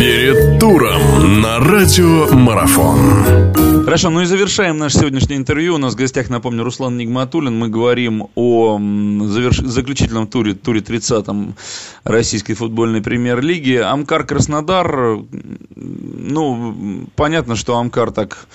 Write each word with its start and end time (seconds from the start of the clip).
Перед 0.00 0.58
туром 0.58 1.42
на 1.42 1.58
радио 1.58 2.34
Марафон. 2.34 3.84
Хорошо, 3.84 4.08
ну 4.08 4.22
и 4.22 4.24
завершаем 4.24 4.78
наше 4.78 4.98
сегодняшнее 5.00 5.36
интервью. 5.36 5.74
У 5.74 5.78
нас 5.78 5.92
в 5.92 5.96
гостях, 5.98 6.30
напомню, 6.30 6.64
Руслан 6.64 6.96
Нигматуллин. 6.96 7.58
Мы 7.58 7.68
говорим 7.68 8.28
о 8.34 8.78
заверш... 8.78 9.58
заключительном 9.58 10.26
туре, 10.26 10.54
туре 10.54 10.80
30-м 10.80 11.54
российской 12.04 12.54
футбольной 12.54 13.02
премьер-лиги. 13.02 13.74
Амкар 13.74 14.24
Краснодар, 14.24 15.18
ну, 15.76 17.06
понятно, 17.14 17.54
что 17.54 17.76
Амкар 17.76 18.10
так 18.10 18.46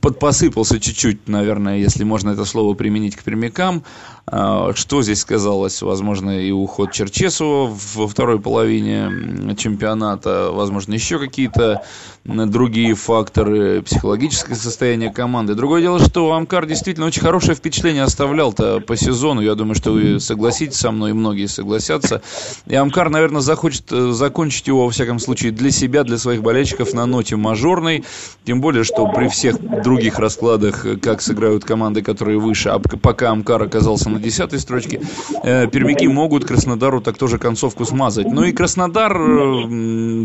подпосыпался 0.00 0.80
чуть-чуть, 0.80 1.28
наверное, 1.28 1.78
если 1.78 2.02
можно 2.02 2.30
это 2.30 2.44
слово 2.44 2.74
применить 2.74 3.14
к 3.14 3.22
прямикам. 3.22 3.84
А, 4.32 4.72
что 4.74 5.02
здесь 5.02 5.20
сказалось? 5.20 5.82
Возможно, 5.82 6.30
и 6.40 6.52
уход 6.52 6.92
Черчесова 6.92 7.76
во 7.94 8.06
второй 8.06 8.40
половине 8.40 9.56
чемпионата, 9.56 10.50
возможно, 10.52 10.94
еще 10.94 11.18
какие-то 11.18 11.82
другие 12.24 12.94
факторы, 12.94 13.82
психологическое 13.82 14.54
состояние 14.54 15.10
команды. 15.10 15.54
Другое 15.54 15.80
дело, 15.80 15.98
что 15.98 16.32
Амкар 16.32 16.66
действительно 16.66 17.06
очень 17.06 17.22
хорошее 17.22 17.56
впечатление 17.56 18.04
оставлял-то 18.04 18.80
по 18.80 18.96
сезону. 18.96 19.40
Я 19.40 19.56
думаю, 19.56 19.74
что 19.74 19.92
вы 19.92 20.20
согласитесь 20.20 20.76
со 20.76 20.92
мной, 20.92 21.10
и 21.10 21.14
многие 21.14 21.46
согласятся. 21.46 22.22
И 22.66 22.74
Амкар, 22.74 23.10
наверное, 23.10 23.40
захочет 23.40 23.90
э, 23.90 24.12
закончить 24.12 24.68
его, 24.68 24.84
во 24.84 24.90
всяком 24.90 25.18
случае, 25.18 25.50
для 25.50 25.70
себя, 25.70 26.04
для 26.04 26.18
своих 26.18 26.42
болельщиков 26.42 26.92
на 26.92 27.06
ноте 27.06 27.36
мажорной. 27.36 28.04
Тем 28.44 28.60
более, 28.60 28.84
что 28.84 29.08
при 29.08 29.28
всех 29.28 29.58
других 29.82 30.18
раскладах, 30.18 30.86
как 31.02 31.22
сыграют 31.22 31.64
команды, 31.64 32.02
которые 32.02 32.38
выше, 32.38 32.68
а 32.68 32.78
пока 32.78 33.30
Амкар 33.30 33.62
оказался 33.62 34.10
на 34.10 34.19
десятой 34.20 34.58
строчке, 34.58 35.00
э, 35.44 35.66
пермяки 35.68 36.06
могут 36.08 36.44
Краснодару 36.44 37.00
так 37.00 37.18
тоже 37.18 37.38
концовку 37.38 37.84
смазать. 37.84 38.26
Ну 38.30 38.44
и 38.44 38.52
Краснодар 38.52 39.16
э, 39.16 39.66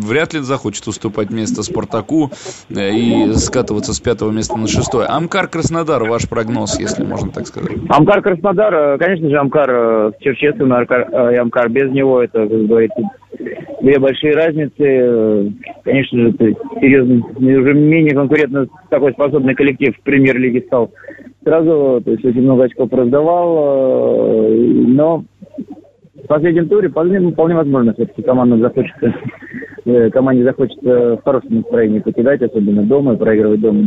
вряд 0.01 0.33
ли 0.33 0.41
захочет 0.41 0.87
уступать 0.87 1.29
место 1.29 1.63
Спартаку 1.63 2.31
э, 2.69 2.91
и 2.91 3.33
скатываться 3.33 3.93
с 3.93 3.99
пятого 3.99 4.31
места 4.31 4.57
на 4.57 4.67
шестое. 4.67 5.07
Амкар 5.07 5.47
Краснодар, 5.47 6.03
ваш 6.03 6.29
прогноз, 6.29 6.79
если 6.79 7.03
можно 7.03 7.31
так 7.31 7.47
сказать. 7.47 7.71
Амкар 7.89 8.21
Краснодар, 8.21 8.97
конечно 8.97 9.29
же, 9.29 9.37
Амкар 9.37 10.13
Черчесов 10.19 10.69
Амкар 10.69 11.69
без 11.69 11.91
него, 11.91 12.21
это, 12.21 12.47
как 12.47 12.67
говорится, 12.67 13.01
две 13.81 13.99
большие 13.99 14.33
разницы. 14.33 15.53
Конечно 15.83 16.19
же, 16.19 16.31
серьезно, 16.79 17.25
уже 17.37 17.73
менее 17.73 18.15
конкурентно 18.15 18.67
такой 18.89 19.13
способный 19.13 19.55
коллектив 19.55 19.95
в 19.95 20.01
премьер-лиге 20.01 20.61
стал 20.61 20.91
сразу, 21.45 22.01
то 22.03 22.11
есть 22.11 22.25
очень 22.25 22.41
много 22.41 22.63
очков 22.63 22.91
раздавал, 22.91 24.49
но 24.49 25.23
в 26.25 26.27
последнем 26.27 26.67
туре 26.67 26.89
вполне, 26.89 27.19
вполне 27.31 27.55
возможно, 27.55 27.93
все-таки 27.93 28.23
команда 28.23 28.57
захочется, 28.57 29.13
э, 29.85 30.09
команде 30.09 30.43
захочется 30.43 31.17
в 31.17 31.23
хорошем 31.23 31.57
настроении 31.57 31.99
покидать, 31.99 32.41
особенно 32.41 32.83
дома, 32.83 33.13
и 33.13 33.17
проигрывать 33.17 33.61
дома. 33.61 33.83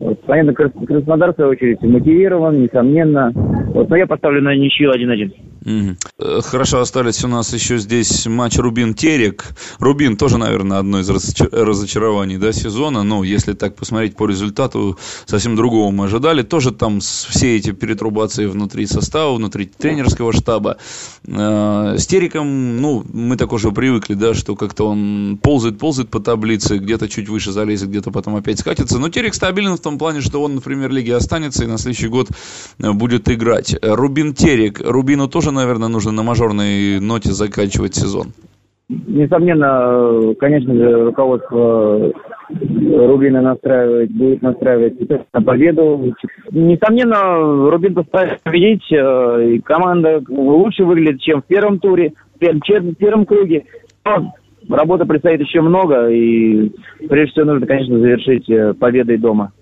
Вот. 0.00 0.20
Понятно, 0.22 0.52
Краснодар, 0.52 1.32
в 1.32 1.36
свою 1.36 1.50
очередь, 1.52 1.80
мотивирован, 1.82 2.60
несомненно. 2.60 3.30
Вот, 3.72 3.88
но 3.88 3.96
я 3.96 4.06
поставлю 4.08 4.42
на 4.42 4.56
ничью 4.56 4.90
1-1. 4.90 5.51
Угу. 5.64 6.42
Хорошо, 6.42 6.80
остались 6.80 7.22
у 7.24 7.28
нас 7.28 7.52
еще 7.52 7.78
здесь 7.78 8.26
матч 8.26 8.58
Рубин-Терек. 8.58 9.46
Рубин 9.78 10.16
тоже, 10.16 10.38
наверное, 10.38 10.78
одно 10.78 11.00
из 11.00 11.08
разочарований 11.08 12.36
да, 12.38 12.52
сезона. 12.52 13.02
Ну, 13.04 13.22
если 13.22 13.52
так 13.52 13.76
посмотреть 13.76 14.16
по 14.16 14.26
результату, 14.26 14.98
совсем 15.24 15.54
другого 15.54 15.92
мы 15.92 16.06
ожидали. 16.06 16.42
Тоже 16.42 16.72
там 16.72 17.00
все 17.00 17.56
эти 17.56 17.70
перетрубации 17.70 18.46
внутри 18.46 18.86
состава, 18.86 19.34
внутри 19.34 19.66
тренерского 19.66 20.32
штаба. 20.32 20.78
Э, 21.26 21.94
с 21.96 22.06
Тереком, 22.06 22.80
ну, 22.80 23.04
мы 23.12 23.36
так 23.36 23.52
уже 23.52 23.70
привыкли, 23.70 24.14
да, 24.14 24.34
что 24.34 24.56
как-то 24.56 24.88
он 24.88 25.38
ползает, 25.40 25.78
ползает 25.78 26.10
по 26.10 26.18
таблице, 26.18 26.78
где-то 26.78 27.08
чуть 27.08 27.28
выше 27.28 27.52
залезет, 27.52 27.88
где-то 27.88 28.10
потом 28.10 28.34
опять 28.34 28.58
скатится. 28.58 28.98
Но 28.98 29.08
Терек 29.10 29.34
стабилен 29.34 29.76
в 29.76 29.80
том 29.80 29.96
плане, 29.98 30.22
что 30.22 30.42
он, 30.42 30.56
например, 30.56 30.90
лиге 30.90 31.14
останется 31.14 31.62
и 31.62 31.68
на 31.68 31.78
следующий 31.78 32.08
год 32.08 32.30
будет 32.78 33.30
играть. 33.30 33.76
Рубин 33.80 34.34
Терек. 34.34 34.80
Рубину 34.80 35.28
тоже 35.28 35.51
наверное, 35.52 35.88
нужно 35.88 36.12
на 36.12 36.22
мажорной 36.22 37.00
ноте 37.00 37.30
заканчивать 37.30 37.94
сезон. 37.94 38.28
Несомненно, 38.88 40.34
конечно 40.38 40.74
же, 40.74 41.04
руководство 41.04 42.12
Рубина 42.50 43.40
настраивает, 43.40 44.10
будет 44.10 44.42
настраивать 44.42 44.94
на 45.32 45.42
победу. 45.42 46.14
Несомненно, 46.50 47.70
Рубин 47.70 47.94
постарается 47.94 48.38
победить. 48.42 48.84
Э, 48.92 49.54
и 49.54 49.60
команда 49.60 50.22
лучше 50.28 50.84
выглядит, 50.84 51.20
чем 51.22 51.40
в 51.40 51.46
первом 51.46 51.78
туре, 51.78 52.12
в 52.38 52.94
первом 52.94 53.24
круге. 53.24 53.64
Но 54.04 54.34
работы 54.68 55.06
предстоит 55.06 55.40
еще 55.40 55.60
много, 55.60 56.08
и 56.08 56.70
прежде 57.08 57.32
всего 57.32 57.46
нужно, 57.46 57.66
конечно, 57.66 57.98
завершить 57.98 58.48
э, 58.50 58.74
победой 58.74 59.18
дома. 59.18 59.52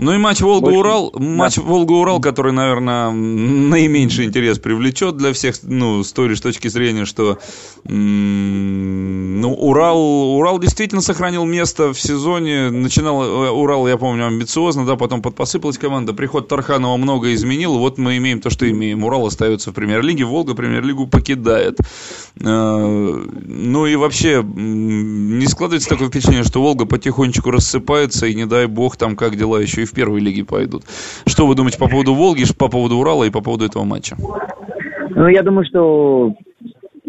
Ну 0.00 0.14
и 0.14 0.16
матч 0.16 0.40
Волга-Урал, 0.40 1.12
матч 1.18 1.56
да. 1.56 1.62
Волга-Урал, 1.62 2.20
который, 2.20 2.52
наверное, 2.52 3.10
наименьший 3.10 4.24
интерес 4.24 4.58
привлечет 4.58 5.18
для 5.18 5.34
всех, 5.34 5.56
ну, 5.62 6.02
с 6.02 6.10
той 6.14 6.28
лишь 6.28 6.40
точки 6.40 6.68
зрения, 6.68 7.04
что, 7.04 7.38
ну, 7.84 9.52
Урал, 9.52 9.98
Урал 10.38 10.58
действительно 10.58 11.02
сохранил 11.02 11.44
место 11.44 11.92
в 11.92 12.00
сезоне. 12.00 12.70
Начинал 12.70 13.22
э, 13.22 13.50
Урал, 13.50 13.86
я 13.88 13.98
помню, 13.98 14.26
амбициозно, 14.26 14.86
да, 14.86 14.96
потом 14.96 15.20
подпосыпалась 15.20 15.76
команда. 15.76 16.14
Приход 16.14 16.48
Тарханова 16.48 16.96
много 16.96 17.34
изменил. 17.34 17.76
Вот 17.76 17.98
мы 17.98 18.16
имеем 18.16 18.40
то, 18.40 18.48
что 18.48 18.70
имеем. 18.70 19.04
Урал 19.04 19.26
остается 19.26 19.70
в 19.70 19.74
премьер-лиге, 19.74 20.24
Волга 20.24 20.54
премьер-лигу 20.54 21.08
покидает. 21.08 21.78
Э, 22.40 23.26
ну 23.44 23.84
и 23.84 23.96
вообще, 23.96 24.42
не 24.42 25.46
складывается 25.46 25.90
такое 25.90 26.08
впечатление, 26.08 26.44
что 26.44 26.62
Волга 26.62 26.86
потихонечку 26.86 27.50
рассыпается, 27.50 28.26
и 28.26 28.34
не 28.34 28.46
дай 28.46 28.64
бог 28.64 28.96
там 28.96 29.14
как 29.14 29.36
дела 29.36 29.60
еще 29.60 29.82
и 29.82 29.89
в 29.90 29.94
первой 29.94 30.20
лиге 30.20 30.44
пойдут. 30.44 30.82
Что 31.26 31.46
вы 31.46 31.54
думаете 31.54 31.78
по 31.78 31.88
поводу 31.88 32.14
Волги, 32.14 32.44
по 32.58 32.68
поводу 32.68 32.96
Урала 32.96 33.24
и 33.24 33.30
по 33.30 33.42
поводу 33.42 33.64
этого 33.64 33.84
матча? 33.84 34.16
Ну, 35.10 35.28
я 35.28 35.42
думаю, 35.42 35.64
что 35.66 36.32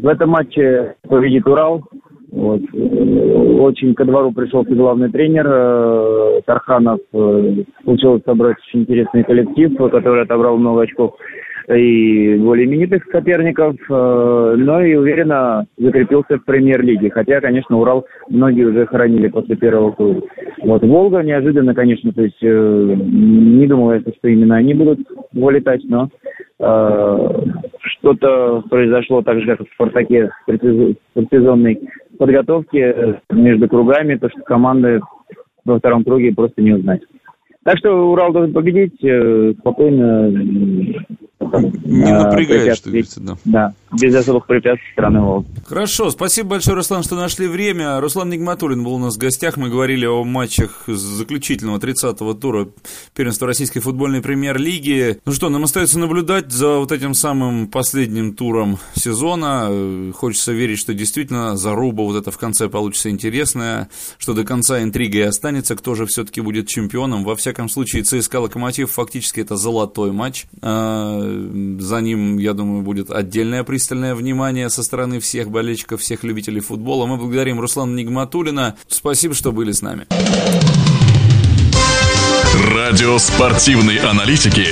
в 0.02 0.08
этом 0.08 0.30
матче 0.30 0.96
победит 1.08 1.47
Урал. 1.47 1.84
Вот. 2.31 2.62
Очень 2.74 3.94
ко 3.94 4.06
двору 4.06 4.31
пришел 4.31 4.64
главный 4.64 5.12
тренер 5.12 5.46
э, 5.47 6.42
Тарханов. 6.46 7.00
Э, 7.14 7.64
получилось 7.84 8.24
собрать 8.25 8.58
очень 8.68 8.81
интересный 8.81 9.24
коллектив, 9.24 9.78
который 9.78 10.24
отобрал 10.24 10.58
много 10.58 10.84
очков 10.84 11.16
и 11.68 12.36
более 12.38 12.66
именитых 12.66 13.04
соперников, 13.12 13.76
э, 13.90 14.56
но 14.58 14.84
и 14.84 14.96
уверенно 14.96 15.66
закрепился 15.78 16.38
в 16.38 16.46
премьер-лиге. 16.46 17.10
Хотя, 17.12 17.42
конечно, 17.42 17.78
Урал 17.78 18.06
многие 18.30 18.64
уже 18.64 18.86
хоронили 18.86 19.28
после 19.28 19.56
первого 19.56 19.92
круга. 19.92 20.22
Вот 20.64 20.84
Волга 20.84 21.22
неожиданно, 21.22 21.74
конечно, 21.74 22.12
то 22.12 22.24
есть 22.24 22.42
э, 22.42 22.96
не 22.98 23.68
думал 23.68 23.92
что 23.92 24.28
именно 24.28 24.56
они 24.56 24.74
будут 24.74 25.00
вылетать, 25.34 25.82
но 25.86 26.10
э, 26.60 27.30
что-то 27.82 28.64
произошло 28.70 29.22
так 29.22 29.40
же, 29.40 29.48
как 29.48 29.68
в 29.68 29.74
«Спартаке» 29.74 30.32
в 30.48 30.96
предсезонной 31.14 31.80
подготовке 32.18 33.20
между 33.32 33.68
кругами, 33.68 34.16
то, 34.16 34.30
что 34.30 34.42
команды 34.42 35.02
во 35.66 35.80
втором 35.80 36.04
круге 36.04 36.34
просто 36.34 36.62
не 36.62 36.74
узнать. 36.74 37.02
Так 37.64 37.78
что 37.78 38.12
Урал 38.12 38.32
должен 38.34 38.54
победить 38.54 38.96
спокойно, 39.60 40.32
не 41.59 42.12
напрягает, 42.12 42.78
что 42.78 42.89
говорится, 42.89 43.19
да. 43.19 43.38
Да, 43.45 43.73
без 43.91 44.16
особых 44.16 44.46
препятствий 44.46 44.91
стороны 44.94 45.22
Волги. 45.22 45.47
Хорошо, 45.66 46.09
спасибо 46.09 46.50
большое, 46.50 46.75
Руслан, 46.75 47.03
что 47.03 47.16
нашли 47.16 47.47
время. 47.47 48.00
Руслан 48.00 48.29
Нигматуллин 48.29 48.84
был 48.84 48.96
у 48.96 49.00
нас 49.00 49.16
в 49.16 49.19
гостях. 49.19 49.57
Мы 49.57 49.69
говорили 49.69 50.06
о 50.06 50.24
матчах 50.24 50.84
заключительного 50.88 51.78
30-го 51.78 52.34
тура 52.34 52.69
первенства 53.16 53.47
Российской 53.47 53.80
футбольной 53.80 54.22
премьер-лиги. 54.22 55.19
Ну 55.25 55.31
что, 55.34 55.50
нам 55.50 55.63
остается 55.63 56.00
наблюдать 56.00 56.51
за 56.51 56.78
вот 56.78 56.91
этим 56.91 57.13
самым 57.13 57.68
последним 57.68 58.34
туром 58.34 58.78
сезона. 58.94 60.12
Хочется 60.13 60.51
верить, 60.53 60.80
что 60.80 60.94
действительно 60.94 61.57
заруба 61.57 62.03
вот 62.03 62.16
это 62.16 62.31
в 62.31 62.38
конце 62.38 62.69
получится 62.69 63.09
интересная, 63.09 63.89
что 64.18 64.33
до 64.33 64.44
конца 64.44 64.81
интрига 64.81 65.19
и 65.19 65.21
останется, 65.21 65.75
кто 65.75 65.95
же 65.95 66.06
все-таки 66.06 66.42
будет 66.42 66.68
чемпионом. 66.68 67.24
Во 67.24 67.36
всяком 67.36 67.69
случае, 67.69 68.04
ЦСКА 68.04 68.39
Локомотив 68.39 68.92
фактически 68.92 69.42
это 69.42 69.56
золотой 69.56 70.12
матч 70.12 70.45
а, 70.62 71.21
за 71.80 72.01
ним, 72.01 72.38
я 72.38 72.54
думаю, 72.54 72.81
будет 72.81 73.12
отдельное 73.12 73.63
пристальное 73.81 74.13
внимание 74.13 74.69
со 74.69 74.83
стороны 74.83 75.19
всех 75.19 75.50
болельщиков, 75.50 76.01
всех 76.01 76.24
любителей 76.24 76.62
футбола. 76.62 77.07
Мы 77.07 77.18
благодарим 77.18 77.60
Руслана 77.60 77.95
Нигматулина. 77.95 78.75
Спасибо, 78.88 79.33
что 79.33 79.51
были 79.51 79.72
с 79.72 79.81
нами. 79.81 80.06
Радио 82.75 83.18
спортивной 83.18 83.98
аналитики 83.98 84.68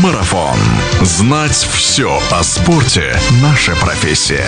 «Марафон». 0.00 0.56
Знать 1.02 1.66
все 1.72 2.16
о 2.30 2.44
спорте– 2.44 3.16
наша 3.42 3.74
профессия. 3.74 4.46